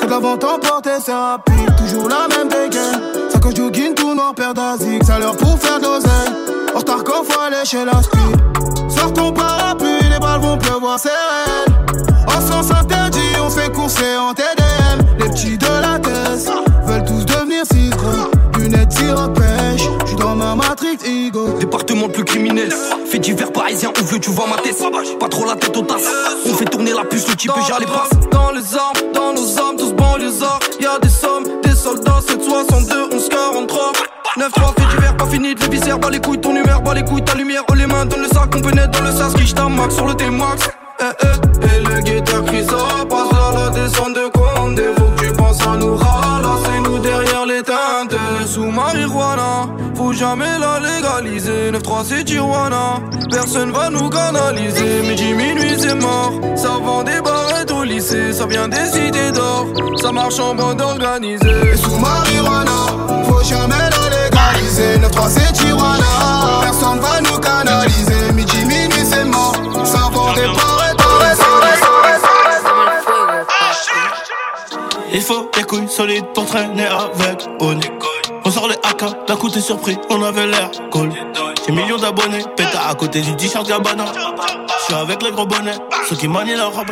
[0.00, 1.74] que de l'avant emporté, c'est rapide.
[1.78, 3.00] Toujours la même dégaine.
[3.30, 5.04] Ça coche jogging, tout noir, paire d'asique.
[5.04, 6.63] Ça leur pour faire d'oseille.
[7.02, 8.88] Qu'on faut aller chez la speed.
[8.88, 12.06] Sors ton parapluie, les balles vont pleuvoir, c'est réel.
[12.28, 15.18] En sens interdit, on fait courser en TDM.
[15.18, 16.48] Les petits de la tête
[16.86, 18.30] veulent tous devenir si gros.
[18.58, 19.88] Lunettes, tir à pêche.
[20.06, 21.58] J'suis dans ma matrix ego.
[21.58, 22.72] Département le plus criminel.
[23.10, 24.80] Fait divers parisien, où veux tu vois ma tête
[25.18, 26.08] Pas trop la tête au tasse.
[26.46, 28.10] On fait tourner la puce, le type et les passe.
[28.30, 30.60] Dans les armes, dans nos armes, tous banlieusards.
[30.80, 33.92] Y'a des sommes, des soldats, 762, 11, 43.
[34.36, 35.98] 9-3, fait divers, pas fini de les viscères.
[35.98, 37.62] Bas les couilles, ton numéro, bas les couilles, ta lumière.
[37.70, 39.32] Oh les mains dans le sac, on peut naître dans le sas.
[39.34, 40.68] Qui max sur le T-Max.
[41.00, 44.84] Eh, eh, et le guitare crie ça, passe là la descente de Condé.
[44.96, 48.14] Faut que tu penses à nous ralasser, nous derrière les teintes.
[48.46, 50.78] Sous marijuana, faut jamais la
[51.44, 51.72] légaliser.
[51.72, 53.00] 9-3 c'est Tijuana,
[53.30, 55.02] personne va nous canaliser.
[55.02, 58.32] Midi, minuit c'est mort, ça vend des barrettes au lycée.
[58.32, 59.66] Ça vient des cités d'or,
[60.00, 61.72] ça marche en bande organisée.
[61.72, 62.86] Et sous marijuana,
[63.28, 64.98] faut jamais la légaliser.
[64.98, 68.32] 9-3 c'est Tijuana, personne va nous canaliser.
[68.34, 71.44] Midi, minuit c'est mort, ça vend des barrettes au lycée.
[75.12, 77.78] Il faut des couilles solides pour traîner avec On
[78.66, 81.10] Les AK, d'un coup t'es surpris, on avait l'air cool.
[81.66, 84.06] J'ai millions d'abonnés, pétard à côté du t-shirt Gabbana.
[84.80, 85.76] J'suis avec les gros bonnets,
[86.08, 86.86] ceux qui manient leur robe.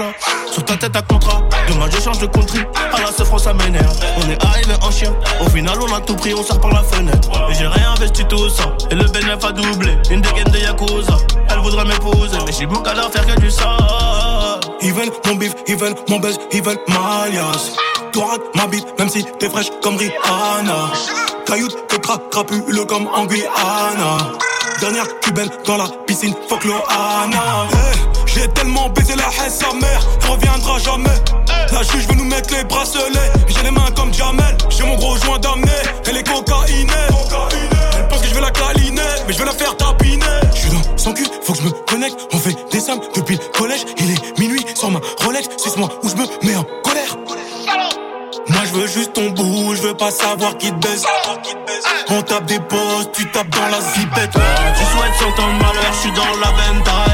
[0.51, 2.61] Sur ta tête à contrat, demain je change de country.
[2.93, 3.97] À la seule France ça m'énerve.
[4.19, 6.83] On est arrivé en chien, au final on a tout pris, on sort par la
[6.83, 7.31] fenêtre.
[7.51, 9.97] Et j'ai réinvesti tout ça, et le bénéfice a doublé.
[10.11, 11.17] Une dégaine de Yakuza,
[11.49, 13.79] elle voudrait m'épouser, mais j'ai mon cadavre faire que du ça.
[14.83, 17.73] Ils veulent mon bif, ils veulent mon buzz, ils veulent ma liasse.
[18.13, 20.91] Toi ma bite, même si t'es fraîche comme Rihanna.
[21.47, 24.19] Cailloute, t'es cra crapule comme en Guyana.
[24.81, 27.67] Dernière cubaine dans la piscine, fuck Loana.
[27.73, 31.11] Hey, J'ai tellement baisé la haine, sa mère, tu reviendras jamais.
[31.73, 34.57] La juge veut nous mettre les bracelets, j'ai les mains comme Jamel.
[34.71, 35.71] J'ai mon gros joint d'amener,
[36.07, 36.93] elle est cocaïnée.
[37.97, 40.25] Elle pense que je vais la câliner, mais je vais la faire tapiner.
[40.55, 42.17] Je suis dans son cul, faut que je me connecte.
[42.33, 45.49] On fait des sommes depuis le collège, il est minuit sur ma Rolex.
[45.59, 46.65] C'est moi où je me mets en
[48.73, 51.05] je veux juste ton bout, je veux pas savoir qui te baise.
[52.09, 54.31] On tape des postes, tu tapes dans la zipette.
[54.31, 57.12] Tu souhaites sur ton malheur, je suis dans la bentaille